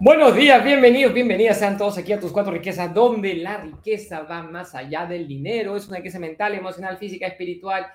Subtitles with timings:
[0.00, 4.42] Buenos días, bienvenidos, bienvenidas sean todos aquí a tus cuatro riquezas, donde la riqueza va
[4.42, 7.86] más allá del dinero, es una riqueza mental, emocional, física, espiritual.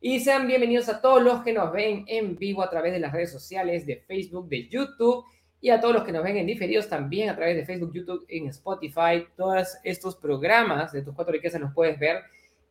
[0.00, 3.12] Y sean bienvenidos a todos los que nos ven en vivo a través de las
[3.12, 5.22] redes sociales de Facebook, de YouTube
[5.60, 8.24] y a todos los que nos ven en diferidos también a través de Facebook, YouTube,
[8.28, 9.26] en Spotify.
[9.36, 12.22] Todos estos programas de tus cuatro riquezas los puedes ver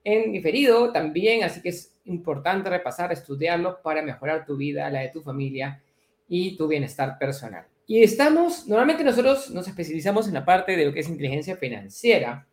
[0.04, 5.10] en diferido también, así que es importante repasar, estudiarlos para mejorar tu vida, la de
[5.10, 5.82] tu familia
[6.28, 7.68] y tu bienestar personal.
[7.86, 12.48] Y estamos, normalmente nosotros nos especializamos en la parte de lo que es inteligencia financiera,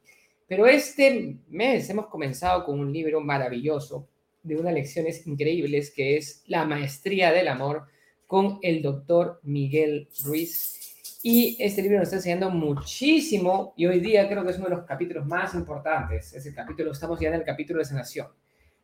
[0.49, 4.09] pero este mes hemos comenzado con un libro maravilloso
[4.43, 7.85] de unas lecciones increíbles que es La Maestría del Amor
[8.27, 11.21] con el doctor Miguel Ruiz.
[11.23, 14.77] Y este libro nos está enseñando muchísimo y hoy día creo que es uno de
[14.77, 16.33] los capítulos más importantes.
[16.33, 18.27] Es el capítulo, estamos ya en el capítulo de sanación.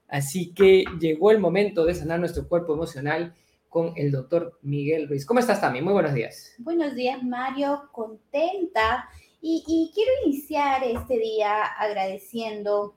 [0.06, 3.34] Así que llegó el momento de sanar nuestro cuerpo emocional
[3.76, 5.26] con el doctor Miguel Ruiz.
[5.26, 5.84] ¿Cómo estás también?
[5.84, 6.54] Muy buenos días.
[6.56, 7.90] Buenos días, Mario.
[7.92, 9.06] Contenta.
[9.42, 12.94] Y, quiero iniciar este día agradeciendo,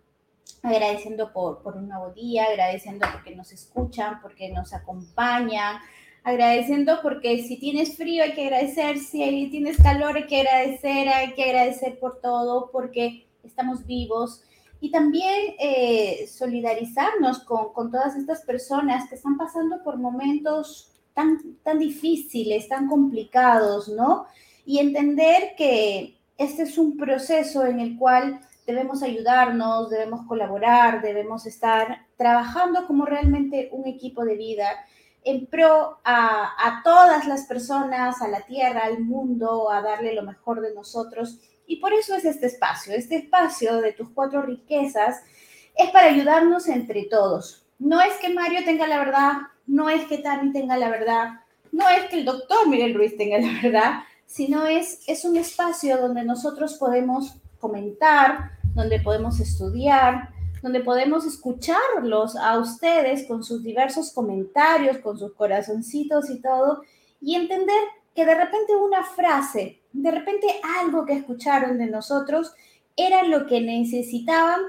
[0.63, 5.80] agradeciendo por, por un nuevo día, agradeciendo porque nos escuchan, porque nos acompañan,
[6.23, 11.33] agradeciendo porque si tienes frío hay que agradecer, si tienes calor hay que agradecer, hay
[11.33, 14.45] que agradecer por todo, porque estamos vivos
[14.81, 21.58] y también eh, solidarizarnos con, con, todas estas personas que están pasando por momentos tan,
[21.63, 24.25] tan difíciles, tan complicados, ¿no?
[24.66, 31.45] Y entender que este es un proceso en el cual debemos ayudarnos, debemos colaborar, debemos
[31.45, 34.69] estar trabajando como realmente un equipo de vida
[35.23, 40.23] en pro a, a todas las personas, a la tierra, al mundo, a darle lo
[40.23, 41.39] mejor de nosotros
[41.70, 42.95] y por eso es este espacio.
[42.95, 45.22] Este espacio de tus cuatro riquezas
[45.78, 47.64] es para ayudarnos entre todos.
[47.78, 49.34] No es que Mario tenga la verdad,
[49.67, 53.38] no es que Tami tenga la verdad, no es que el doctor Miguel Ruiz tenga
[53.38, 60.29] la verdad, sino es, es un espacio donde nosotros podemos comentar, donde podemos estudiar,
[60.63, 66.81] donde podemos escucharlos a ustedes con sus diversos comentarios, con sus corazoncitos y todo,
[67.22, 67.79] y entender
[68.16, 70.47] que de repente una frase de repente
[70.79, 72.53] algo que escucharon de nosotros
[72.95, 74.59] era lo que necesitaban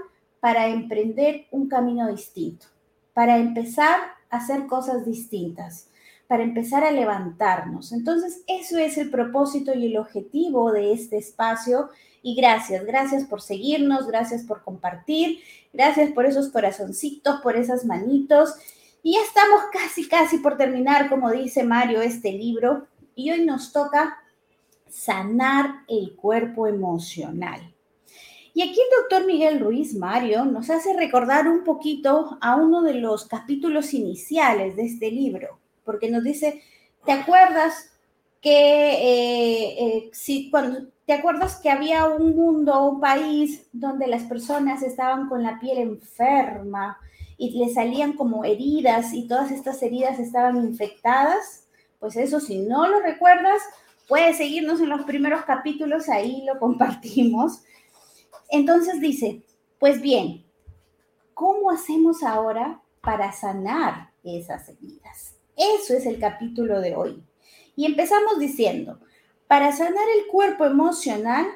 [0.41, 2.66] para emprender un camino distinto,
[3.12, 5.88] para empezar a hacer cosas distintas,
[6.26, 7.92] para empezar a levantarnos.
[7.92, 11.91] Entonces, eso es el propósito y el objetivo de este espacio.
[12.22, 15.41] Y gracias, gracias por seguirnos, gracias por compartir,
[15.72, 18.54] gracias por esos corazoncitos, por esas manitos.
[19.03, 22.86] Y ya estamos casi, casi por terminar, como dice Mario, este libro.
[23.16, 24.19] Y hoy nos toca
[24.91, 27.75] sanar el cuerpo emocional.
[28.53, 32.95] Y aquí el doctor Miguel Ruiz Mario nos hace recordar un poquito a uno de
[32.95, 36.62] los capítulos iniciales de este libro, porque nos dice,
[37.05, 37.93] ¿te acuerdas
[38.41, 44.22] que eh, eh, si cuando te acuerdas que había un mundo, un país donde las
[44.25, 46.99] personas estaban con la piel enferma
[47.37, 51.67] y le salían como heridas y todas estas heridas estaban infectadas?
[51.99, 53.61] Pues eso, si no lo recuerdas,
[54.10, 57.62] Puedes seguirnos en los primeros capítulos, ahí lo compartimos.
[58.48, 59.44] Entonces dice,
[59.78, 60.44] pues bien,
[61.32, 65.37] ¿cómo hacemos ahora para sanar esas heridas?
[65.56, 67.22] Eso es el capítulo de hoy.
[67.76, 68.98] Y empezamos diciendo,
[69.47, 71.47] para sanar el cuerpo emocional,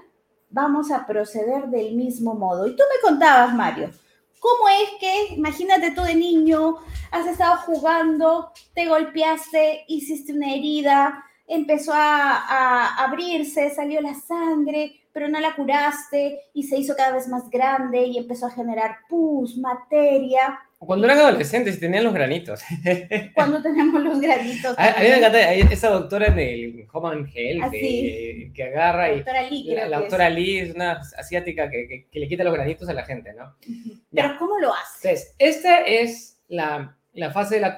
[0.49, 2.69] vamos a proceder del mismo modo.
[2.69, 3.91] Y tú me contabas, Mario,
[4.39, 6.77] ¿cómo es que, imagínate tú de niño,
[7.11, 15.29] has estado jugando, te golpeaste, hiciste una herida, empezó a, abrirse, salió la sangre, pero
[15.29, 19.57] no la curaste y se hizo cada vez más grande y empezó a generar pus,
[19.57, 20.59] materia.
[20.79, 22.63] Cuando eran adolescentes tenían los granitos.
[23.35, 24.75] Cuando teníamos los granitos.
[24.77, 29.17] A, mí me encanta esa doctora en el Common Health ah, que, agarra y...
[29.17, 33.05] Doctora Lee, la, doctora Lee es una asiática que, le quita los granitos a la
[33.05, 33.55] gente, ¿no?
[34.11, 35.09] Pero ¿cómo lo hace?
[35.09, 36.97] Entonces, esta es la,
[37.33, 37.73] fase de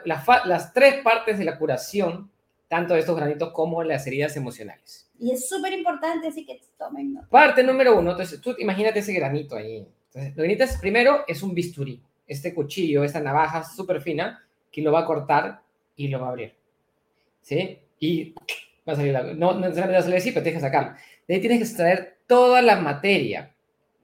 [0.46, 2.30] las tres partes de la curación
[2.68, 5.10] tanto estos granitos como las heridas emocionales.
[5.18, 7.28] Y es súper importante, así que tomen nota.
[7.28, 9.86] Parte número uno, entonces tú imagínate ese granito ahí.
[10.06, 14.82] Entonces, lo que necesitas primero es un bisturí, este cuchillo, esta navaja súper fina, que
[14.82, 15.62] lo va a cortar
[15.94, 16.54] y lo va a abrir.
[17.40, 17.78] ¿Sí?
[18.00, 18.34] Y
[18.86, 20.92] va a salir la, no, no necesariamente va a salir así, pero tienes que sacarlo.
[21.26, 23.54] De ahí tienes que extraer toda la materia,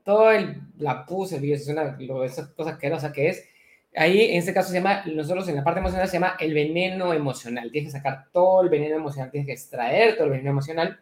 [0.04, 1.68] toda el, la pus, el virus,
[2.24, 3.44] esas cosas que no sé qué es,
[3.94, 7.12] Ahí, en este caso, se llama, nosotros en la parte emocional se llama el veneno
[7.12, 7.70] emocional.
[7.70, 10.98] Tienes que sacar todo el veneno emocional, tienes que extraer todo el veneno emocional.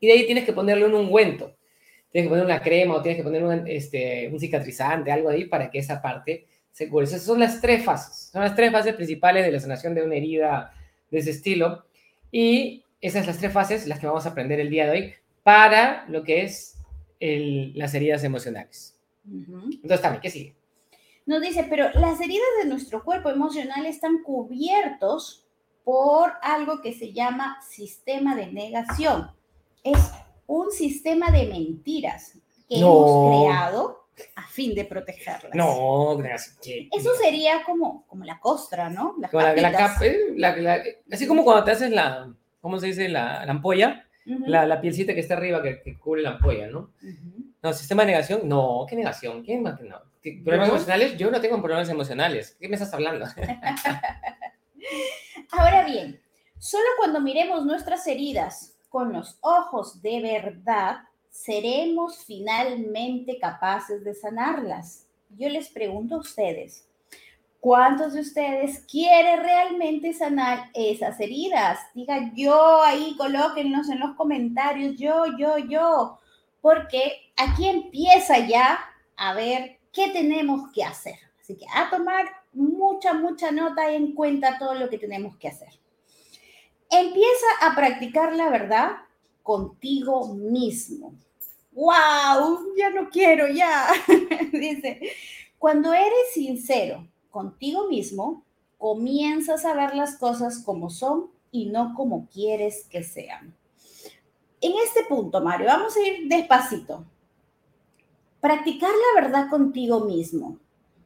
[0.00, 1.54] Y de ahí tienes que ponerle un ungüento.
[2.10, 5.44] Tienes que poner una crema o tienes que poner un, este, un cicatrizante, algo ahí,
[5.44, 7.04] para que esa parte se cure.
[7.04, 8.30] Esas son las tres fases.
[8.32, 10.72] Son las tres fases principales de la sanación de una herida
[11.10, 11.84] de ese estilo.
[12.32, 15.14] Y esas son las tres fases las que vamos a aprender el día de hoy
[15.42, 16.78] para lo que es
[17.20, 18.98] las heridas emocionales.
[19.26, 20.54] Entonces, también, ¿qué sigue?
[21.30, 25.46] Nos dice, pero las heridas de nuestro cuerpo emocional están cubiertos
[25.84, 29.30] por algo que se llama sistema de negación.
[29.84, 30.10] Es
[30.48, 32.36] un sistema de mentiras
[32.68, 35.54] que hemos creado a fin de protegerlas.
[35.54, 36.58] No, gracias.
[36.90, 39.14] Eso sería como, como la costra, ¿no?
[40.02, 43.08] Eh, así como cuando te haces la, ¿cómo se dice?
[43.08, 46.90] La, ampolla, la, la, pielcita que está arriba que, cubre la ampolla, ¿no?
[47.62, 49.42] No, sistema de negación, no, ¿qué negación?
[49.42, 49.98] ¿Qué más no?
[50.22, 51.16] ¿Problemas emocionales?
[51.16, 52.56] Yo no tengo problemas emocionales.
[52.58, 53.26] ¿Qué me estás hablando?
[55.52, 56.20] Ahora bien,
[56.58, 65.06] solo cuando miremos nuestras heridas con los ojos de verdad, seremos finalmente capaces de sanarlas.
[65.30, 66.88] Yo les pregunto a ustedes,
[67.60, 71.78] ¿cuántos de ustedes quieren realmente sanar esas heridas?
[71.94, 76.19] Diga yo ahí, colóquenlos en los comentarios, yo, yo, yo,
[76.60, 78.78] porque aquí empieza ya
[79.16, 81.16] a ver qué tenemos que hacer.
[81.40, 85.48] Así que a tomar mucha, mucha nota y en cuenta todo lo que tenemos que
[85.48, 85.80] hacer.
[86.90, 88.92] Empieza a practicar la verdad
[89.42, 91.14] contigo mismo.
[91.72, 92.74] ¡Wow!
[92.76, 93.88] Ya no quiero, ya.
[94.52, 95.00] Dice,
[95.58, 98.44] cuando eres sincero contigo mismo,
[98.78, 103.54] comienzas a ver las cosas como son y no como quieres que sean.
[104.60, 107.04] En este punto, Mario, vamos a ir despacito.
[108.40, 110.58] Practicar la verdad contigo mismo.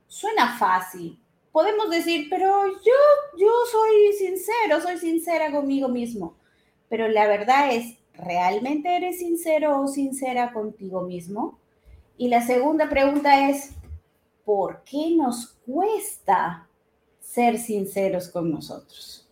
[0.08, 1.18] Suena fácil,
[1.52, 6.34] podemos decir, pero yo, yo soy sincero, soy sincera conmigo mismo.
[6.88, 11.58] Pero la verdad es, ¿realmente eres sincero o sincera contigo mismo?
[12.16, 13.70] Y la segunda pregunta es,
[14.44, 16.68] ¿por qué nos cuesta
[17.20, 19.23] ser sinceros con nosotros?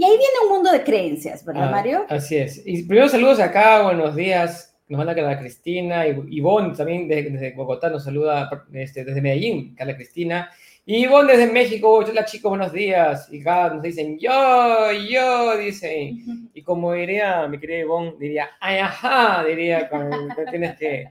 [0.00, 2.06] Y ahí viene un mundo de creencias, ¿verdad, ah, Mario?
[2.08, 2.62] Así es.
[2.64, 4.74] Y primero saludos acá, buenos días.
[4.88, 9.94] Nos manda Carla Cristina, y Ivonne también desde, Bogotá nos saluda este, desde Medellín, Carla
[9.94, 10.50] Cristina.
[10.86, 13.28] Y Ivonne desde México, hola chicos, buenos días.
[13.30, 16.48] Y acá nos dicen, yo, yo, dicen.
[16.54, 20.16] Y como diría mi querida Ivonne, diría, ay, ajá, diría, cuando
[20.50, 21.08] tienes que,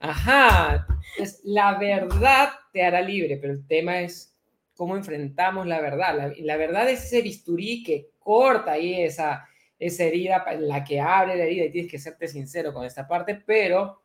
[0.00, 0.86] ajá.
[1.18, 4.35] Es, la verdad te hará libre, pero el tema es
[4.76, 6.16] cómo enfrentamos la verdad.
[6.16, 11.36] La, la verdad es ese bisturí que corta ahí esa, esa herida, la que abre
[11.36, 14.02] la herida y tienes que serte sincero con esta parte, pero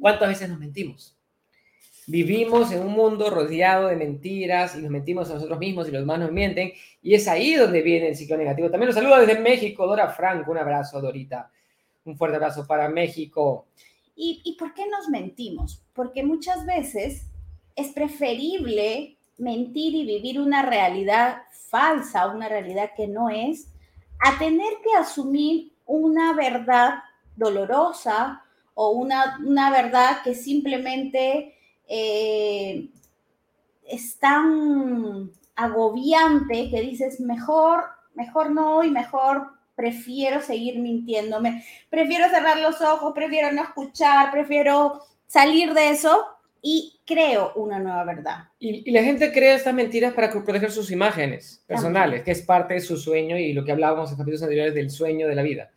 [0.00, 1.16] ¿cuántas veces nos mentimos?
[2.06, 6.02] Vivimos en un mundo rodeado de mentiras y nos mentimos a nosotros mismos y los
[6.02, 6.72] demás nos mienten.
[7.00, 8.70] Y es ahí donde viene el ciclo negativo.
[8.70, 10.50] También los saludo desde México, Dora Franco.
[10.50, 11.50] Un abrazo, Dorita.
[12.04, 13.68] Un fuerte abrazo para México.
[14.14, 15.82] ¿Y, ¿Y por qué nos mentimos?
[15.94, 17.30] Porque muchas veces
[17.74, 23.68] es preferible mentir y vivir una realidad falsa, una realidad que no es,
[24.20, 27.02] a tener que asumir una verdad
[27.36, 28.42] dolorosa
[28.74, 31.54] o una, una verdad que simplemente
[31.88, 32.88] eh,
[33.84, 37.84] es tan agobiante que dices, mejor,
[38.14, 45.02] mejor no y mejor prefiero seguir mintiéndome, prefiero cerrar los ojos, prefiero no escuchar, prefiero
[45.26, 46.24] salir de eso
[46.62, 48.44] y creo una nueva verdad.
[48.58, 52.80] Y, la gente crea estas mentiras para proteger sus imágenes personales, que es parte de
[52.80, 55.70] su sueño y lo que hablábamos en capítulos anteriores del sueño de la vida.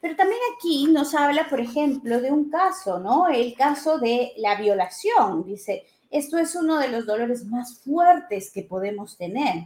[0.00, 3.28] Pero también aquí nos habla, por ejemplo, de un caso, ¿no?
[3.28, 5.44] El caso de la violación.
[5.44, 9.64] Dice, esto es uno de los dolores más fuertes que podemos tener.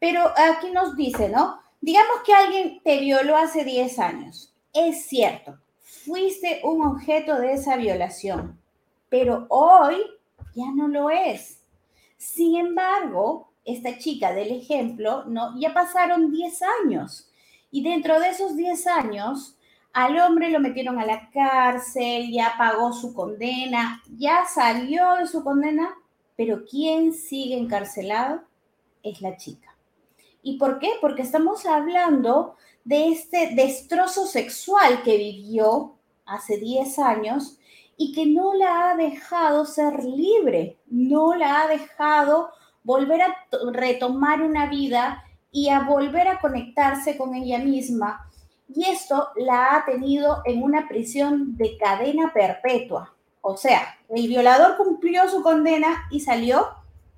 [0.00, 1.60] Pero aquí nos dice, ¿no?
[1.80, 4.52] Digamos que alguien te violó hace 10 años.
[4.74, 8.58] Es cierto, fuiste un objeto de esa violación,
[9.12, 9.98] pero hoy
[10.54, 11.60] ya no lo es.
[12.16, 15.54] Sin embargo, esta chica del ejemplo, ¿no?
[15.60, 17.30] Ya pasaron 10 años
[17.70, 19.58] y dentro de esos 10 años,
[19.92, 25.44] al hombre lo metieron a la cárcel, ya pagó su condena, ya salió de su
[25.44, 25.94] condena,
[26.34, 28.40] pero quien sigue encarcelado
[29.02, 29.76] es la chica.
[30.42, 30.88] ¿Y por qué?
[31.02, 37.58] Porque estamos hablando de este destrozo sexual que vivió hace 10 años
[37.96, 42.50] y que no la ha dejado ser libre, no la ha dejado
[42.84, 43.36] volver a
[43.72, 48.28] retomar una vida y a volver a conectarse con ella misma.
[48.74, 53.14] Y esto la ha tenido en una prisión de cadena perpetua.
[53.42, 56.68] O sea, el violador cumplió su condena y salió,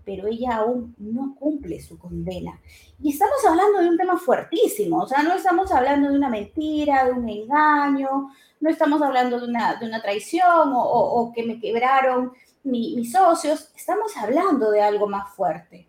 [0.05, 2.61] pero ella aún no cumple su condena.
[3.03, 7.07] Y estamos hablando de un tema fuertísimo, o sea, no estamos hablando de una mentira,
[7.07, 8.31] de un engaño,
[8.61, 12.33] no estamos hablando de una, de una traición o, que me quebraron
[12.63, 15.89] mis socios, estamos hablando de algo más fuerte.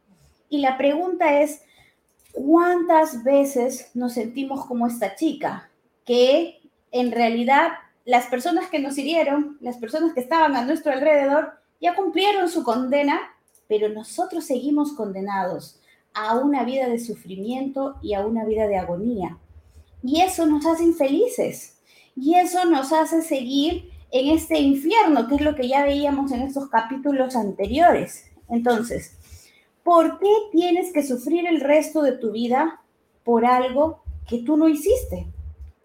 [0.50, 1.62] Y la pregunta es,
[2.36, 5.70] ¿Cuántas veces nos sentimos como esta chica?
[6.04, 6.60] Que
[6.92, 7.70] en realidad
[8.04, 12.66] las personas que nos hirieron, las personas que estaban a nuestro alrededor, ya cumplieron su
[12.66, 13.22] condena,
[13.68, 15.80] pero nosotros seguimos condenados
[16.14, 19.38] a una vida de sufrimiento y a una vida de agonía.
[20.04, 21.78] Y eso nos hace infelices.
[22.16, 26.44] Y eso nos hace seguir en este infierno, que es lo que ya veíamos en
[26.44, 28.26] estos capítulos anteriores.
[28.50, 29.18] Entonces,
[29.84, 32.82] ¿por qué tienes que sufrir el resto de tu vida
[33.24, 35.28] por algo que tú no hiciste?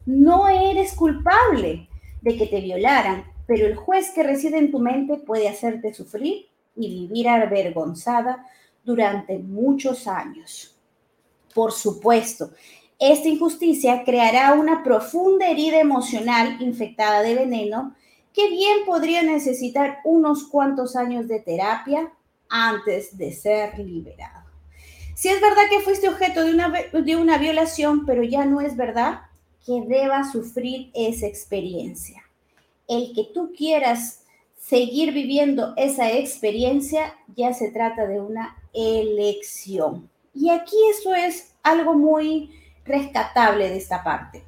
[0.06, 1.88] No eres culpable
[2.22, 6.49] de que te violaran, pero el juez que reside en tu mente puede hacerte sufrir
[6.76, 8.46] y vivir avergonzada
[8.84, 10.76] durante muchos años.
[11.54, 12.50] Por supuesto,
[12.98, 17.94] esta injusticia creará una profunda herida emocional infectada de veneno
[18.32, 22.12] que bien podría necesitar unos cuantos años de terapia
[22.48, 24.48] antes de ser liberado.
[25.14, 28.76] Si es verdad que fuiste objeto de una, de una violación, pero ya no es
[28.76, 29.22] verdad
[29.64, 32.22] que debas sufrir esa experiencia.
[32.88, 34.24] El que tú quieras
[34.70, 40.08] seguir viviendo esa experiencia ya se trata de una elección.
[40.32, 44.44] Y aquí eso es algo muy rescatable de esta parte.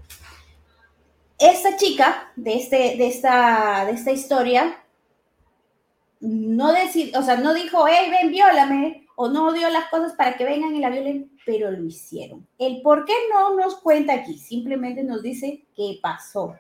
[1.41, 4.79] Esta chica de, este, de, esta, de esta historia
[6.21, 10.37] no, decid, o sea, no dijo, hey, ven, viólame, o no dio las cosas para
[10.37, 12.47] que vengan y la violen, pero lo hicieron.
[12.61, 16.55] El por qué no nos cuenta aquí, simplemente nos dice qué pasó.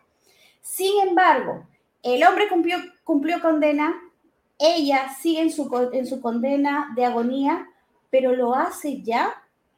[0.60, 1.64] Sin embargo,
[2.02, 2.48] el hombre
[3.04, 3.94] cumplió, condena,
[4.58, 7.68] ella sigue en su, en su condena de agonía,
[8.10, 9.32] pero lo hace ya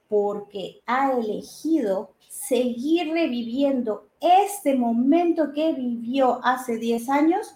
[0.09, 7.55] porque ha elegido seguir reviviendo este momento que vivió hace 10 años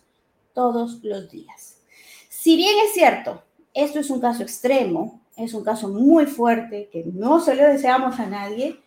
[0.54, 1.80] todos los días.
[2.28, 3.42] Si bien es cierto,
[3.75, 8.26] esto es un caso extremo, es un caso muy fuerte que no se deseamos a
[8.26, 8.80] nadie,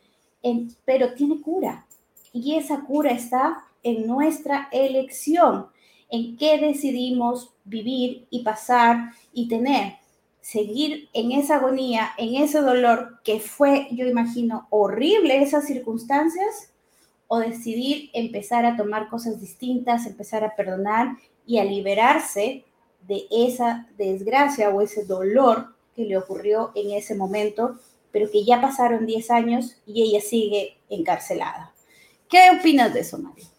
[0.85, 1.85] pero tiene cura.
[2.33, 5.67] Y esa cura está en nuestra elección,
[6.09, 9.93] en qué decidimos vivir y pasar y tener.
[10.41, 16.71] Seguir en esa agonía, en ese dolor que fue, yo imagino, horrible esas circunstancias,
[17.33, 22.65] o decidir empezar a tomar cosas distintas, empezar a perdonar y a liberarse
[23.07, 27.79] de esa desgracia o ese dolor que le ocurrió en ese momento,
[28.11, 31.73] pero que ya pasaron 10 años y ella sigue encarcelada.
[32.29, 33.50] ¿Qué opinas de eso, Mario?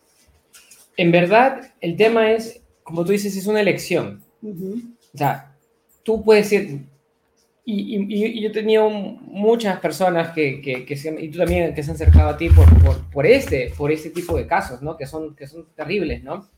[0.97, 4.23] En verdad, el tema es, como tú dices, es una elección.
[4.43, 5.57] O sea,
[6.03, 6.87] tú puedes ir,
[7.65, 11.95] y, yo he tenido muchas personas que, que, se, y tú también, que se han
[11.95, 14.97] acercado a ti por, por, por, este, por este tipo de casos, ¿no?
[14.97, 16.49] Que son, que son terribles, ¿no?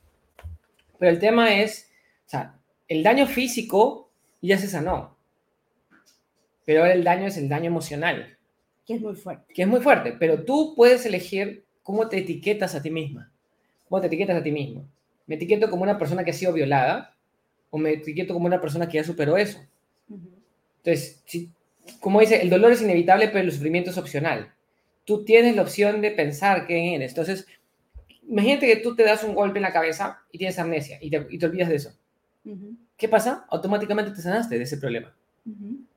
[0.98, 1.90] Pero el tema es,
[2.26, 4.10] o sea, el daño físico
[4.40, 5.16] ya se sanó,
[6.64, 8.38] pero ahora el daño es el daño emocional.
[8.86, 9.52] Que es muy fuerte.
[9.52, 13.32] Que es muy fuerte, pero tú puedes elegir cómo te etiquetas a ti misma.
[13.88, 14.86] ¿Cómo te etiquetas a ti mismo?
[15.26, 17.14] ¿Me etiqueto como una persona que ha sido violada?
[17.70, 19.58] ¿O me etiqueto como una persona que ya superó eso?
[20.78, 21.22] Entonces,
[22.00, 24.52] como dice, el dolor es inevitable, pero el sufrimiento es opcional.
[25.04, 27.12] Tú tienes la opción de pensar qué eres.
[27.12, 27.46] Entonces,
[28.28, 31.26] imagínate que tú te das un golpe en la cabeza y tienes amnesia y te,
[31.30, 31.92] y te olvidas de eso.
[32.96, 33.46] ¿Qué pasa?
[33.50, 35.14] Automáticamente te sanaste de ese problema.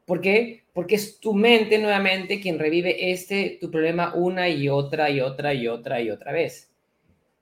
[0.05, 0.63] ¿Por qué?
[0.73, 5.53] Porque es tu mente nuevamente quien revive este, tu problema una y otra y otra
[5.53, 6.69] y otra y otra vez.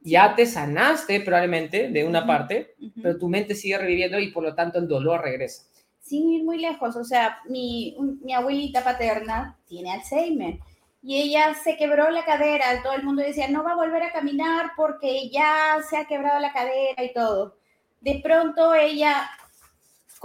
[0.06, 4.54] Ya te sanaste probablemente de una parte, pero tu mente sigue reviviendo y por lo
[4.54, 5.64] tanto el dolor regresa.
[6.00, 10.60] Sin ir muy lejos, o sea, mi, mi abuelita paterna tiene Alzheimer
[11.02, 14.12] y ella se quebró la cadera, todo el mundo decía, no va a volver a
[14.12, 17.58] caminar porque ya se ha quebrado la cadera y todo.
[18.00, 19.28] De pronto ella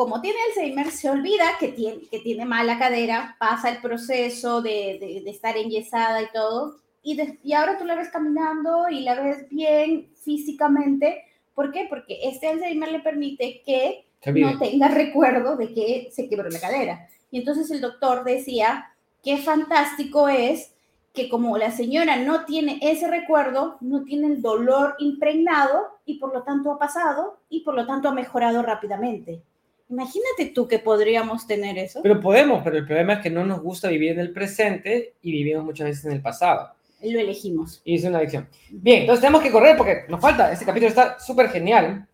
[0.00, 5.22] como tiene Alzheimer, se olvida que tiene, que tiene mala cadera, pasa el proceso de,
[5.24, 9.48] de, estar enyesada y todo, y, y, ahora tú la ves caminando y la ves
[9.48, 11.24] bien físicamente.
[11.54, 11.86] ¿Por qué?
[11.88, 17.08] Porque este Alzheimer le permite que no tenga recuerdo de que se quebró la cadera.
[17.30, 18.92] Y entonces el doctor decía,
[19.22, 20.74] qué fantástico es
[21.12, 26.32] que como la señora no tiene ese recuerdo, no tiene el dolor impregnado y por
[26.32, 29.42] lo tanto ha pasado y por lo tanto ha mejorado rápidamente.
[29.88, 32.00] Imagínate tú que podríamos tener eso.
[32.02, 35.32] Pero podemos, pero el problema es que no nos gusta vivir en el presente y
[35.32, 36.70] vivimos muchas veces en el pasado.
[37.02, 37.80] Lo elegimos.
[37.84, 38.48] Y es una elección.
[38.70, 40.52] Bien, entonces tenemos que correr porque nos falta.
[40.52, 42.06] Este capítulo está súper genial.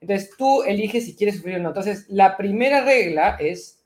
[0.00, 1.68] Entonces tú eliges si quieres sufrir o no.
[1.68, 3.82] Entonces la primera regla es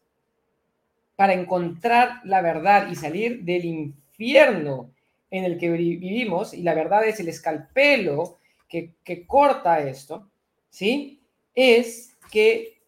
[1.16, 4.90] para encontrar la verdad y salir del infierno
[5.30, 10.28] en el que vivimos, y la verdad es el escalpelo que, que corta esto,
[10.68, 11.22] ¿sí?
[11.54, 12.82] Es que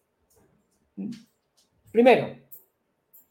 [1.91, 2.35] Primero,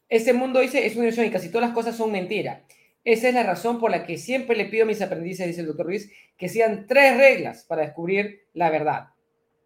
[0.09, 2.63] Este mundo, dice, es una ilusión y casi todas las cosas son mentira.
[3.05, 5.67] Esa es la razón por la que siempre le pido a mis aprendices, dice el
[5.67, 9.09] doctor Ruiz, que sean tres reglas para descubrir la verdad.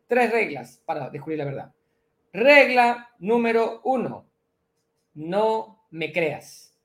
[0.08, 1.74] Tres reglas para descubrir la verdad.
[2.34, 4.30] Regla número uno,
[5.14, 6.78] no me creas.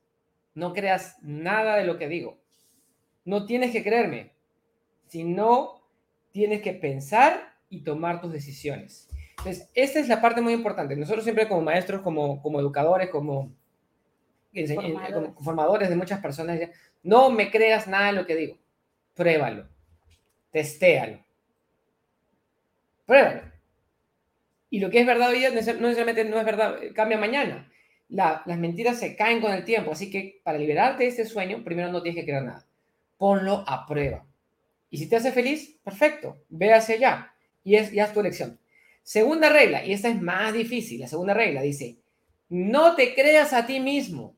[0.55, 2.39] No creas nada de lo que digo.
[3.25, 4.31] No tienes que creerme,
[5.09, 5.83] sino
[6.31, 9.09] tienes que pensar y tomar tus decisiones.
[9.39, 10.95] Entonces, esta es la parte muy importante.
[10.95, 13.53] Nosotros siempre como maestros, como, como educadores, como,
[15.41, 15.89] formadores.
[15.89, 16.61] de muchas personas,
[17.03, 18.59] no me creas nada de lo que digo.
[19.15, 19.69] Pruébalo.
[20.51, 21.19] Testéalo.
[23.07, 23.43] Pruébalo.
[24.71, 27.71] Y lo que es verdad hoy día no necesariamente no es verdad, cambia mañana.
[28.09, 31.93] las mentiras se caen con el tiempo, así que para liberarte de este sueño, primero
[31.93, 32.67] no tienes que creer nada.
[33.17, 34.27] Ponlo a prueba.
[34.91, 37.35] Y si te hace feliz, perfecto, ve hacia allá.
[37.63, 38.59] Y es, ya es tu elección.
[39.03, 41.99] Segunda regla, y esta es más difícil, la segunda regla dice,
[42.49, 44.35] no te creas a ti mismo.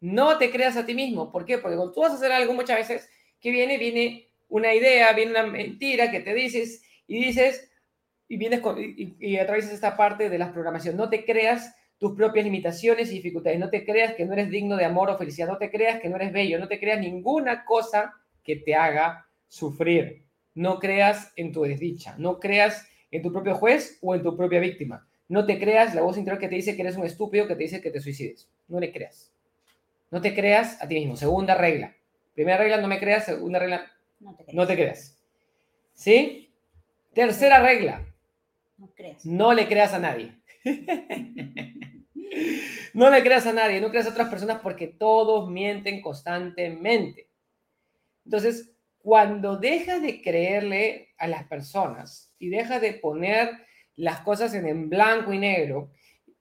[0.00, 1.30] No te creas a ti mismo.
[1.30, 1.58] ¿Por qué?
[1.58, 3.08] Porque cuando tú vas a hacer algo muchas veces,
[3.40, 7.70] que viene, viene una idea, viene una mentira que te dices y dices,
[8.28, 10.96] y vienes y, y, atraviesas esta parte de la programación.
[10.96, 13.58] No te creas tus propias limitaciones y dificultades.
[13.58, 15.48] No te creas que no eres digno de amor o felicidad.
[15.48, 16.58] No te creas que no eres bello.
[16.58, 20.24] No te creas ninguna cosa que te haga sufrir.
[20.54, 24.60] No creas en tu desdicha, no creas en tu propio juez o en tu propia
[24.60, 25.06] víctima.
[25.28, 27.62] No te creas la voz interior que te dice que eres un estúpido, que te
[27.62, 28.48] dice que te suicides.
[28.66, 29.29] No le creas.
[30.10, 31.16] No te creas a ti mismo.
[31.16, 31.94] Segunda regla.
[32.34, 33.26] Primera regla, no me creas.
[33.26, 33.90] Segunda regla,
[34.52, 35.16] no te creas.
[35.94, 36.52] ¿Sí?
[37.12, 38.04] Tercera regla.
[38.78, 38.90] No,
[39.24, 40.34] no le creas a nadie.
[42.94, 47.28] no le creas a nadie, no creas a otras personas porque todos mienten constantemente.
[48.24, 53.50] Entonces, cuando dejas de creerle a las personas y dejas de poner
[53.96, 55.90] las cosas en, blanco y negro,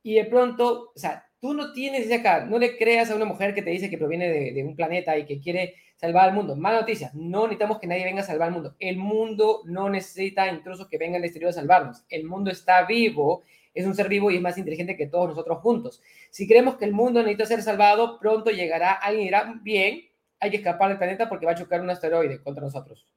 [0.03, 3.25] y de pronto, o sea, tú no tienes de acá, no le creas a una
[3.25, 6.55] mujer que te dice que proviene de, un planeta y que quiere salvar al mundo.
[6.55, 8.75] Mala noticia, no necesitamos que nadie venga a salvar al mundo.
[8.79, 12.03] El mundo no necesita intrusos que vengan al exterior a salvarnos.
[12.09, 15.59] El mundo está vivo, es un ser vivo y es más inteligente que todos nosotros
[15.59, 16.01] juntos.
[16.29, 20.09] Si creemos que el mundo necesita ser salvado, pronto llegará, alguien dirá, bien,
[20.39, 23.07] hay que escapar del planeta porque va a chocar un asteroide contra nosotros.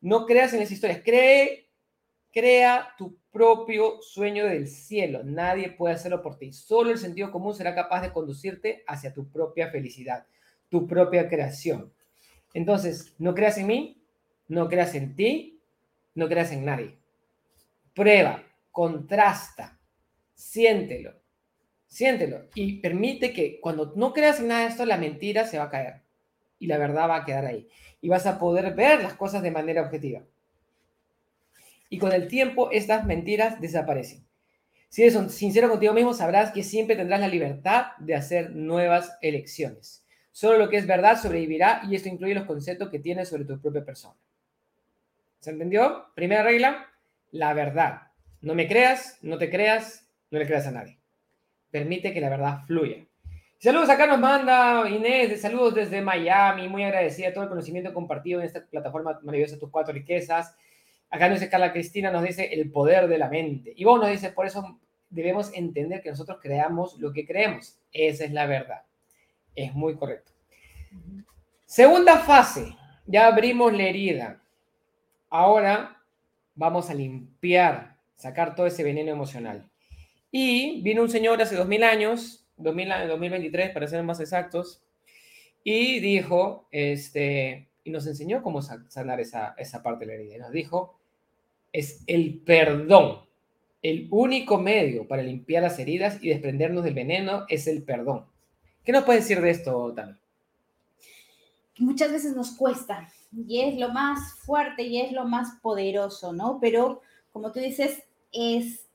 [0.00, 1.63] No creas en esas historias, cree,
[2.34, 5.22] crea tu propio sueño del cielo.
[5.22, 6.52] Nadie puede hacerlo por ti.
[6.52, 10.26] Solo el sentido común será capaz de conducirte hacia tu propia felicidad,
[10.68, 11.92] tu propia creación.
[12.52, 14.02] Entonces, no creas en mí,
[14.48, 15.60] no creas en ti,
[16.14, 16.98] no creas en nadie.
[17.94, 18.42] Prueba,
[18.72, 19.78] contrasta,
[20.34, 21.14] siéntelo,
[21.86, 25.64] siéntelo y permite que cuando no creas en nada de esto, la mentira se va
[25.64, 26.02] a caer
[26.58, 27.68] y la verdad va a quedar ahí.
[28.00, 30.22] Y vas a poder ver las cosas de manera objetiva.
[31.94, 34.26] Y con el tiempo estas mentiras desaparecen.
[34.88, 40.04] Si eres sincero contigo mismo, sabrás que siempre tendrás la libertad de hacer nuevas elecciones.
[40.32, 43.60] Solo lo que es verdad sobrevivirá y esto incluye los conceptos que tienes sobre tu
[43.60, 44.16] propia persona.
[45.38, 46.06] ¿Se entendió?
[46.16, 46.88] Primera regla,
[47.30, 48.08] la verdad.
[48.40, 50.98] No me creas, no te creas, no le creas a nadie.
[51.70, 53.06] Permite que la verdad fluya.
[53.60, 58.40] Saludos, acá nos manda Inés, de saludos desde Miami, muy agradecida todo el conocimiento compartido
[58.40, 60.56] en esta plataforma maravillosa, tus cuatro riquezas.
[61.14, 63.72] Acá nos dice Carla Cristina, nos dice el poder de la mente.
[63.76, 67.78] Y vos nos dice, por eso debemos entender que nosotros creamos lo que creemos.
[67.92, 68.82] Esa es la verdad.
[69.54, 70.32] Es muy correcto.
[71.66, 74.42] Segunda fase, ya abrimos la herida.
[75.30, 76.02] Ahora
[76.56, 79.70] vamos a limpiar, sacar todo ese veneno emocional.
[80.32, 84.82] Y vino un señor hace dos mil años 2023, para ser más exactos,
[85.62, 90.38] y dijo, este, y nos enseñó cómo sanar esa, esa parte de la herida.
[90.38, 90.98] nos dijo,
[91.74, 93.18] es el perdón.
[93.82, 98.24] El único medio para limpiar las heridas y desprendernos del veneno es el perdón.
[98.84, 100.14] ¿Qué nos puede decir de esto, Tami?
[101.78, 106.58] Muchas veces nos cuesta y es lo más fuerte y es lo más poderoso, ¿no?
[106.60, 108.86] Pero como tú dices, es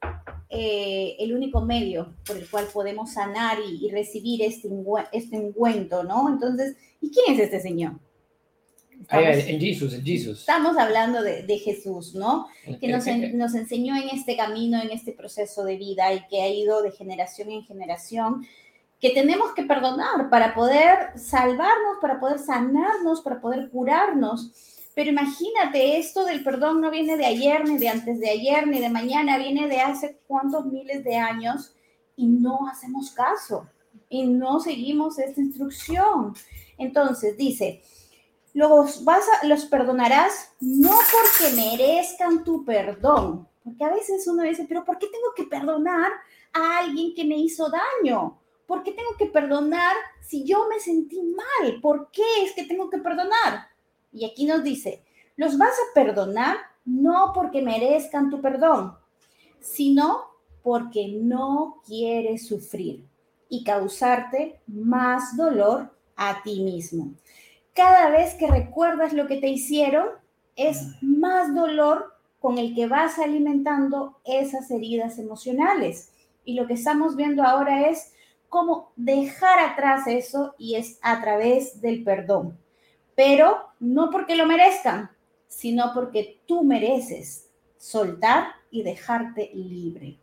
[0.50, 4.70] eh, el único medio por el cual podemos sanar y, recibir este,
[5.12, 6.30] este ungüento, ¿no?
[6.30, 8.00] Entonces, ¿y quién es este Señor?
[9.10, 10.40] En Jesús, en Jesús.
[10.40, 12.48] Estamos hablando de, Jesús, ¿no?
[12.80, 16.50] Que nos, nos, enseñó en este camino, en este proceso de vida y que ha
[16.50, 18.46] ido de generación en generación,
[19.00, 24.52] que tenemos que perdonar para poder salvarnos, para poder sanarnos, para poder curarnos.
[24.94, 28.80] Pero imagínate, esto del perdón no viene de ayer, ni de antes de ayer, ni
[28.80, 31.74] de mañana, viene de hace cuántos miles de años
[32.16, 33.70] y no hacemos caso
[34.10, 36.34] y no seguimos esta instrucción.
[36.78, 37.82] Entonces dice,
[38.54, 44.84] los, vas los perdonarás no porque merezcan tu perdón, porque a veces uno dice, pero
[44.84, 46.12] ¿por qué tengo que perdonar
[46.54, 48.40] a alguien que me hizo daño?
[48.66, 51.82] ¿Por qué tengo que perdonar si yo me sentí mal?
[51.82, 53.68] ¿Por qué es que tengo que perdonar?
[54.12, 55.04] Y aquí nos dice,
[55.36, 58.96] los vas a perdonar no porque merezcan tu perdón,
[59.60, 60.26] sino
[60.64, 63.06] porque no quieres sufrir
[63.50, 67.14] y causarte más dolor a ti mismo.
[67.80, 70.10] Cada vez que recuerdas lo que te hicieron,
[70.58, 76.12] es más dolor con el que vas alimentando esas heridas emocionales.
[76.44, 78.12] Y lo que estamos viendo ahora es
[78.50, 82.60] cómo dejar atrás eso y es a través del perdón.
[83.16, 85.12] Pero no porque lo merezcan,
[85.48, 90.20] sino porque tú mereces soltar y dejarte libre.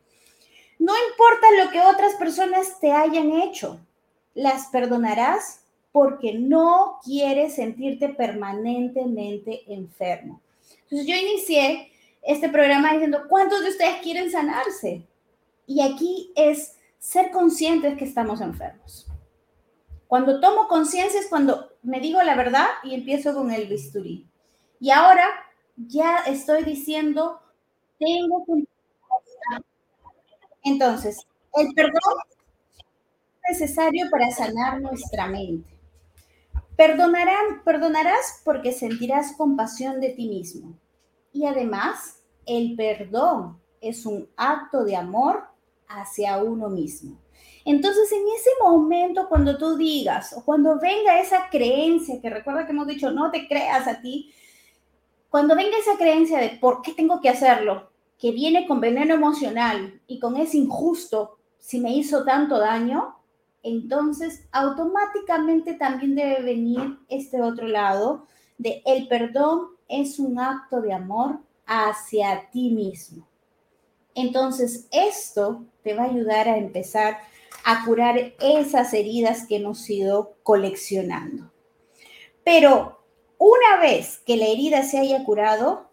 [0.78, 3.80] No importa lo que otras personas te hayan hecho,
[4.34, 5.62] las perdonarás
[5.96, 10.42] porque no quieres sentirte permanentemente enfermo.
[10.82, 15.06] Entonces yo inicié este programa diciendo, ¿cuántos de ustedes quieren sanarse?
[15.66, 19.06] Y aquí es ser conscientes que estamos enfermos.
[20.06, 24.26] Cuando tomo conciencia es cuando me digo la verdad y empiezo con el bisturí.
[24.78, 25.26] Y ahora
[25.78, 27.40] ya estoy diciendo,
[27.98, 28.64] tengo que...
[30.62, 32.18] Entonces, el perdón
[33.48, 35.75] es necesario para sanar nuestra mente.
[36.76, 40.78] Perdonarás porque sentirás compasión de ti mismo.
[41.32, 45.44] Y además, el perdón es un acto de amor
[45.88, 47.18] hacia uno mismo.
[47.64, 52.72] Entonces, en ese momento, cuando tú digas o cuando venga esa creencia, que recuerda que
[52.72, 54.32] hemos dicho, no te creas a ti,
[55.28, 60.00] cuando venga esa creencia de por qué tengo que hacerlo, que viene con veneno emocional
[60.06, 63.15] y con ese injusto, si me hizo tanto daño,
[63.66, 68.26] entonces automáticamente también debe venir este otro lado
[68.58, 73.26] de el perdón es un acto de amor hacia ti mismo.
[74.14, 77.18] Entonces esto te va a ayudar a empezar
[77.64, 81.50] a curar esas heridas que hemos ido coleccionando.
[82.44, 83.04] Pero
[83.36, 85.90] una vez que la herida se haya curado,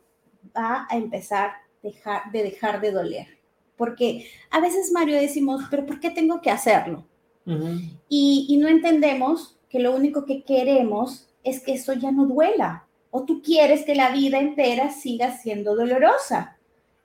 [0.56, 3.28] va a empezar dejar, de dejar de doler.
[3.76, 7.08] Porque a veces, Mario, decimos, pero ¿por qué tengo que hacerlo?
[7.46, 12.86] Y, no entendemos que lo único que queremos es que eso ya no duela.
[13.12, 16.58] O tú quieres que la vida entera siga siendo dolorosa.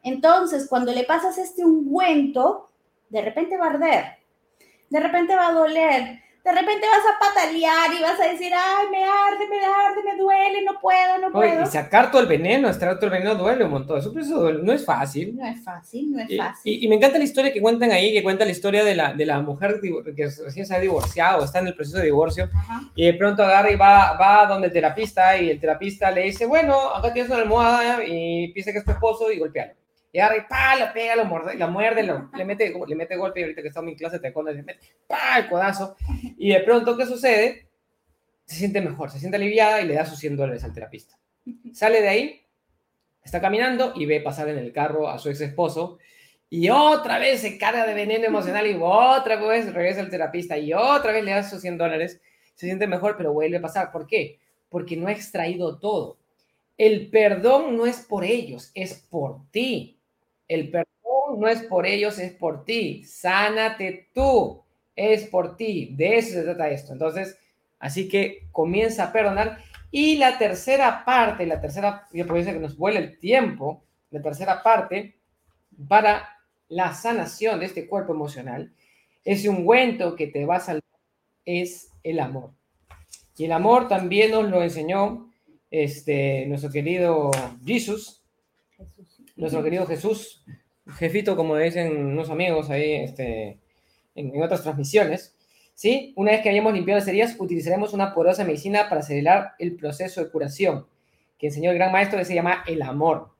[0.03, 2.69] Entonces, cuando le pasas este ungüento,
[3.11, 4.05] de repente va a arder,
[4.91, 8.87] de repente va a doler, de repente vas a patalear y vas a decir, ay,
[8.91, 11.63] me arde, me arde, me duele, no puedo, no puedo.
[11.63, 13.99] y sacar todo el veneno, extraer todo el veneno duele un montón.
[13.99, 15.37] Eso, no es fácil.
[15.37, 16.83] No es fácil, no es fácil.
[16.83, 19.27] Y, me encanta la historia que cuentan ahí, que cuenta la historia de la, de
[19.27, 19.79] la mujer
[20.17, 22.49] que recién se ha divorciado, está en el proceso de divorcio,
[22.95, 26.47] y de pronto agarra y va, va donde el terapista, y el terapista le dice,
[26.47, 29.78] bueno, acá tienes una almohada, y piensa que es tu esposo, y golpealo.
[30.13, 33.41] Y agarra y pa, lo pega, lo muerde, la muerde, le, mete, le mete golpe.
[33.41, 35.97] Y ahorita que estamos en clase te le mete pa, el codazo.
[36.37, 37.69] Y de pronto, ¿qué sucede?
[38.45, 41.19] Se siente mejor, se siente aliviada y le da sus 100 dólares al terapista.
[41.73, 42.47] Sale de ahí,
[43.23, 45.99] está caminando y ve pasar en el carro a su ex esposo.
[46.51, 50.73] Y otra vez se carga de veneno emocional y otra vez regresa el terapista y
[50.73, 52.21] otra vez le da sus 100 dólares.
[52.55, 53.93] Se siente mejor, pero vuelve a pasar.
[53.93, 54.41] ¿Por qué?
[54.71, 56.19] Porque no ha extraído todo.
[56.79, 59.98] El perdón no es por ellos, es por ti.
[60.49, 60.89] El perdón
[61.39, 63.05] no es por ellos, es por ti.
[63.05, 64.63] Sánate tú,
[64.97, 65.95] es por ti.
[65.95, 66.93] De eso se trata esto.
[66.93, 67.39] Entonces,
[67.79, 69.59] así que comienza a perdonar.
[69.91, 74.21] Y la tercera parte, la tercera, yo puedo decir que nos vuelve el tiempo, la
[74.21, 75.17] tercera parte
[75.87, 76.29] para
[76.69, 78.73] la sanación de este cuerpo emocional,
[79.25, 80.83] ese ungüento que te va a salvar
[81.45, 82.53] es el amor.
[83.37, 85.33] Y el amor también nos lo enseñó
[85.71, 87.31] este, nuestro querido
[87.65, 88.18] Jesús
[89.39, 90.45] nuestro querido Jesús,
[90.97, 93.61] jefito, como dicen unos amigos ahí este,
[94.15, 95.37] en, otras transmisiones,
[95.75, 96.13] ¿sí?
[96.17, 100.23] Una vez que hayamos limpiado las heridas, utilizaremos una poderosa medicina para acelerar el proceso
[100.23, 100.87] de curación,
[101.39, 103.31] que enseñó el gran maestro que se llama el amor.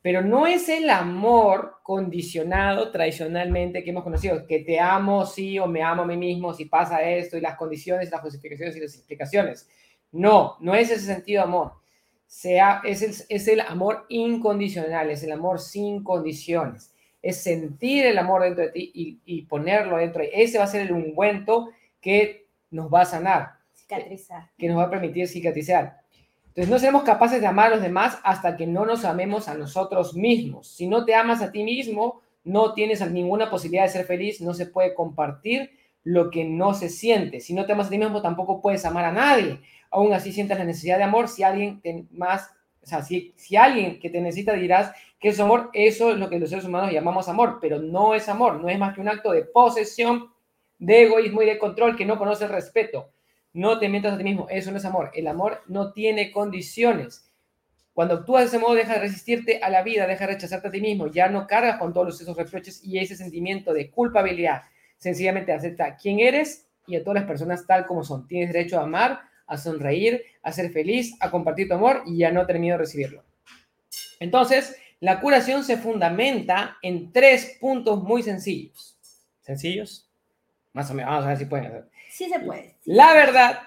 [0.00, 5.66] Pero no es el amor condicionado tradicionalmente que hemos conocido, que te amo, sí, o
[5.66, 8.94] me amo a mí mismo, si pasa esto, y las condiciones, las justificaciones y las
[8.94, 9.68] explicaciones.
[10.12, 11.85] No, no es ese sentido de amor
[12.26, 18.18] sea, es, el, es el amor incondicional, es el amor sin condiciones, es sentir el
[18.18, 21.70] amor dentro de ti y, y ponerlo dentro de Ese va a ser el ungüento
[22.00, 23.52] que nos va a sanar.
[23.74, 24.50] Cicatrizar.
[24.58, 26.00] Que nos va a permitir cicatrizar.
[26.48, 29.54] Entonces no seremos capaces de amar a los demás hasta que no nos amemos a
[29.54, 30.68] nosotros mismos.
[30.68, 34.54] Si no te amas a ti mismo, no tienes ninguna posibilidad de ser feliz, no
[34.54, 35.70] se puede compartir
[36.02, 37.40] lo que no se siente.
[37.40, 40.58] Si no te amas a ti mismo, tampoco puedes amar a nadie aún así sientas
[40.58, 42.50] la necesidad de amor, si alguien más,
[42.82, 46.28] o sea, si, si alguien que te necesita dirás que es amor, eso es lo
[46.28, 49.08] que los seres humanos llamamos amor, pero no es amor, no es más que un
[49.08, 50.30] acto de posesión
[50.78, 53.10] de egoísmo y de control que no conoce el respeto.
[53.52, 55.10] No te mientas a ti mismo, eso no es amor.
[55.14, 57.32] El amor no tiene condiciones.
[57.94, 60.70] Cuando actúas de ese modo, deja de resistirte a la vida, deja de rechazarte a
[60.70, 64.64] ti mismo, ya no cargas con todos esos reproches y ese sentimiento de culpabilidad.
[64.98, 68.28] Sencillamente acepta quién eres y a todas las personas tal como son.
[68.28, 72.30] Tienes derecho a amar, a sonreír, a ser feliz, a compartir tu amor y ya
[72.30, 73.24] no tener miedo recibirlo.
[74.20, 78.96] Entonces, la curación se fundamenta en tres puntos muy sencillos.
[79.40, 80.08] ¿Sencillos?
[80.72, 81.88] Más o menos, vamos a ver si pueden hacer.
[82.10, 82.76] Sí se puede.
[82.84, 83.60] La verdad,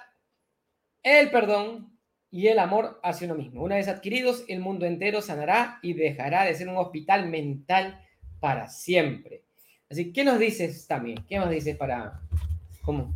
[1.03, 1.97] el perdón
[2.31, 3.63] y el amor hacia uno mismo.
[3.63, 8.05] Una vez adquiridos, el mundo entero sanará y dejará de ser un hospital mental
[8.39, 9.43] para siempre.
[9.89, 11.25] Así, ¿qué nos dices también?
[11.27, 12.21] ¿Qué nos dices para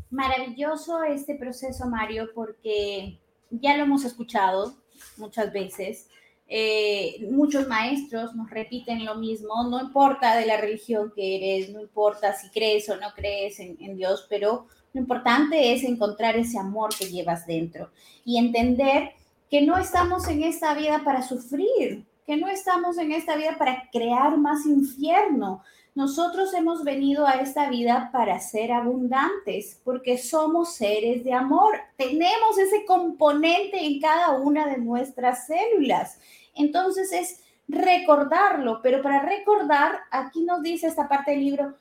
[0.10, 4.76] Maravilloso este proceso, Mario, porque ya lo hemos escuchado
[5.18, 6.08] muchas veces.
[6.48, 11.82] Eh, muchos maestros nos repiten lo mismo, no importa de la religión que eres, no
[11.82, 16.92] importa si crees o no crees en Dios, pero lo importante es encontrar ese amor
[16.96, 17.90] que llevas dentro
[18.24, 19.12] y entender
[19.50, 23.90] que no estamos en esta vida para sufrir, que no estamos en esta vida para
[23.92, 25.64] crear más infierno.
[25.96, 31.76] Nosotros hemos venido a esta vida para ser abundantes, porque somos seres de amor.
[31.98, 36.20] Tenemos ese componente en cada una de nuestras células.
[36.56, 41.76] Entonces es recordarlo, pero para recordar, aquí nos dice esta parte del libro,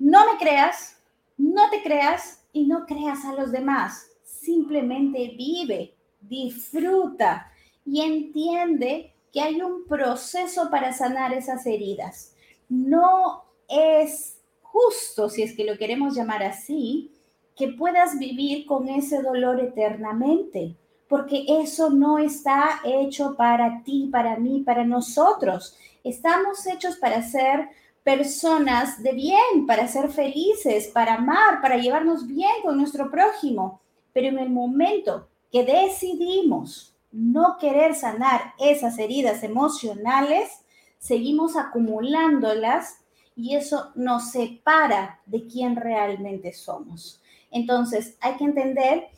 [0.00, 1.00] no me creas,
[1.36, 4.10] no te creas y no creas a los demás.
[4.24, 7.52] Simplemente vive, disfruta
[7.86, 12.34] y entiende que hay un proceso para sanar esas heridas.
[12.68, 17.12] No es justo, si es que lo queremos llamar así,
[17.56, 20.76] que puedas vivir con ese dolor eternamente
[21.08, 25.74] porque eso no está hecho para ti, para mí, para nosotros.
[26.04, 27.70] Estamos hechos para ser
[28.04, 33.80] personas de bien, para ser felices, para amar, para llevarnos bien con nuestro prójimo.
[34.12, 40.62] Pero en el momento que decidimos no querer sanar esas heridas emocionales,
[40.98, 42.98] seguimos acumulándolas
[43.36, 47.20] y eso nos separa de quién realmente somos.
[47.50, 49.08] Entonces, hay que entender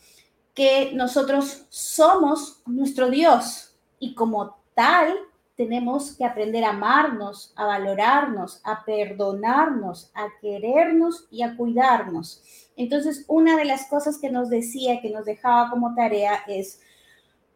[0.55, 5.15] que nosotros somos nuestro Dios y como tal
[5.57, 12.43] tenemos que aprender a amarnos, a valorarnos, a perdonarnos, a querernos y a cuidarnos.
[12.77, 16.81] Entonces, una de las cosas que nos decía, que nos dejaba como tarea es,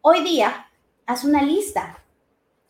[0.02, 0.66] hoy día,
[1.06, 2.03] haz una lista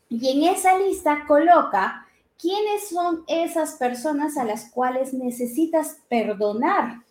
[0.09, 2.07] y en esa lista coloca
[2.39, 7.05] quiénes son esas personas a las cuales necesitas perdonar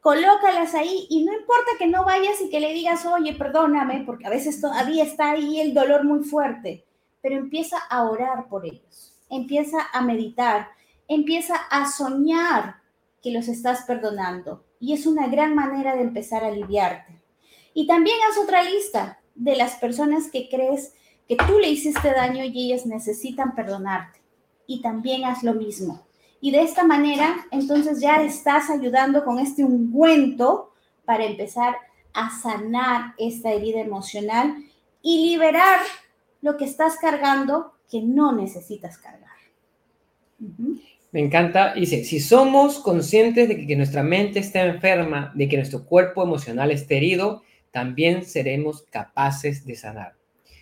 [0.00, 4.26] colócalas ahí y no importa que no vayas y que le digas, oye, perdóname, porque
[4.26, 6.84] a veces todavía está ahí el dolor muy fuerte,
[7.20, 10.68] pero empieza a orar por ellos, empieza a meditar,
[11.08, 12.76] empieza a soñar
[13.22, 17.20] que los estás perdonando y es una gran manera de empezar a aliviarte.
[17.74, 20.94] Y también haz otra lista de las personas que crees
[21.28, 24.20] que tú le hiciste daño y ellas necesitan perdonarte.
[24.66, 26.08] Y también haz lo mismo
[26.40, 30.72] y de esta manera, entonces ya estás ayudando con este ungüento
[31.04, 31.76] para empezar
[32.14, 34.56] a sanar esta herida emocional
[35.02, 35.80] y liberar
[36.40, 39.18] lo que estás cargando que no necesitas cargar.
[41.10, 41.74] Me encanta.
[41.74, 46.70] Dice, si somos conscientes de que nuestra mente está enferma, de que nuestro cuerpo emocional
[46.70, 50.17] está herido, también seremos capaces de sanar.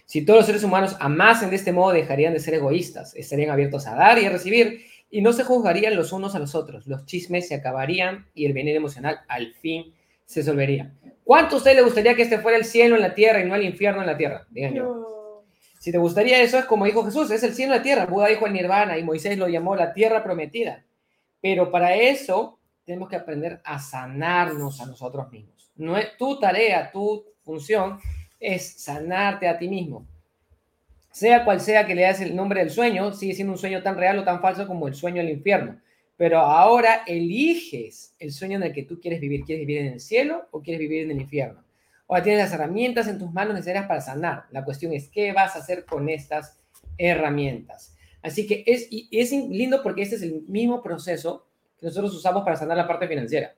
[0.06, 3.86] Si todos los seres humanos amasen de este modo, dejarían de ser egoístas, estarían abiertos
[3.86, 6.86] a dar y a recibir y no se juzgarían los unos a los otros.
[6.86, 9.92] Los chismes se acabarían y el veneno emocional al fin
[10.24, 10.92] se resolvería.
[11.24, 13.56] ¿Cuánto a usted le gustaría que este fuera el cielo en la tierra y no
[13.56, 14.46] el infierno en la tierra?
[14.50, 15.44] Digan yo.
[15.80, 18.06] Si te gustaría eso, es como dijo Jesús, es el cielo en la tierra.
[18.06, 20.84] Buda dijo el nirvana y Moisés lo llamó la tierra prometida.
[21.40, 25.72] Pero para eso tenemos que aprender a sanarnos a nosotros mismos.
[25.76, 27.98] No es tu tarea, tu función
[28.54, 30.06] es sanarte a ti mismo
[31.16, 33.96] sea cual sea que le das el nombre del sueño, sigue siendo un sueño tan
[33.96, 35.80] real o tan falso como el sueño del infierno.
[36.18, 39.42] Pero ahora eliges el sueño en el que tú quieres vivir.
[39.46, 41.64] ¿Quieres vivir en el cielo o quieres vivir en el infierno?
[42.06, 44.44] Ahora tienes las herramientas en tus manos necesarias para sanar.
[44.50, 46.58] La cuestión es, ¿qué vas a hacer con estas
[46.98, 47.96] herramientas?
[48.20, 51.46] Así que es, es lindo porque este es el mismo proceso
[51.80, 53.54] que nosotros usamos para sanar la parte financiera.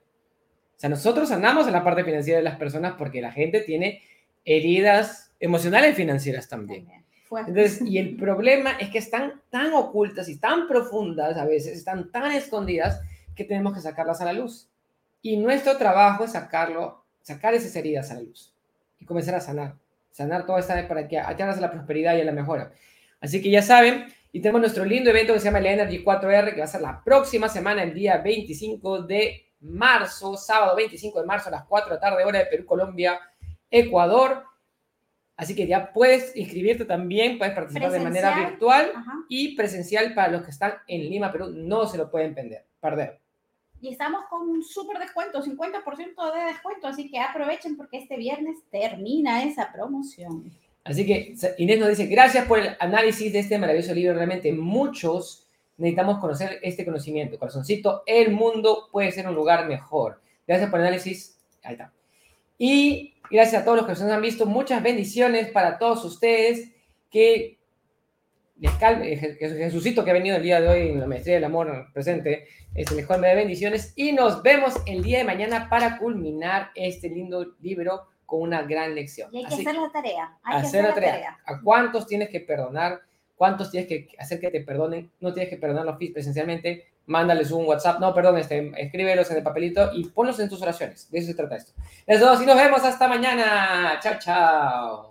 [0.77, 4.01] O sea, nosotros sanamos en la parte financiera de las personas porque la gente tiene
[4.49, 6.87] heridas emocionales y financieras también.
[7.31, 12.11] Entonces, y el problema es que están tan ocultas y tan profundas a veces, están
[12.11, 13.01] tan escondidas
[13.35, 14.67] que tenemos que sacarlas a la luz.
[15.21, 18.55] Y nuestro trabajo es sacarlo, sacar esas heridas a la luz
[18.99, 19.75] y comenzar a sanar,
[20.09, 22.71] sanar toda esta para que atrás a la prosperidad y a la mejora.
[23.21, 26.53] Así que ya saben, y tenemos nuestro lindo evento que se llama el Energy 4R,
[26.53, 31.27] que va a ser la próxima semana, el día 25 de marzo, sábado 25 de
[31.27, 33.19] marzo a las 4 de la tarde, hora de Perú, Colombia,
[33.71, 34.43] Ecuador.
[35.35, 38.91] Así que ya puedes inscribirte también, puedes participar de manera virtual
[39.29, 41.51] y presencial para los que están en Lima, Perú.
[41.55, 43.19] No se lo pueden perder.
[43.81, 48.57] Y estamos con un súper descuento, 50% de descuento, así que aprovechen porque este viernes
[48.69, 50.51] termina esa promoción.
[50.83, 54.15] Así que Inés nos dice, gracias por el análisis de este maravilloso libro.
[54.15, 57.39] Realmente muchos necesitamos conocer este conocimiento.
[57.39, 60.21] Corazoncito, el mundo puede ser un lugar mejor.
[60.45, 61.39] Gracias por el análisis.
[61.63, 61.93] Ahí está.
[62.59, 64.45] Y gracias a todos los que nos han visto.
[64.45, 66.71] Muchas bendiciones para todos ustedes.
[67.09, 67.57] Que
[68.59, 71.87] les calme, Jesucito que ha venido el día de hoy en la maestría del amor
[71.93, 72.45] presente,
[72.75, 73.93] este mejor me de bendiciones.
[73.95, 78.93] Y nos vemos el día de mañana para culminar este lindo libro con una gran
[78.93, 79.29] lección.
[79.33, 80.37] Y hay que hacer la tarea.
[80.43, 81.39] Hay hacer, la tarea.
[81.45, 83.01] ¿A cuántos tienes que perdonar?
[83.35, 85.09] ¿Cuántos tienes que hacer que te perdonen?
[85.21, 86.88] No tienes que perdonarlos presencialmente.
[87.09, 87.99] Mándales un WhatsApp.
[87.99, 91.09] No, perdón, este, escríbelos en el papelito y ponlos en tus oraciones.
[91.11, 91.73] De eso se trata esto.
[92.07, 93.99] Les doy y nos vemos hasta mañana.
[94.01, 95.08] Chao, chao.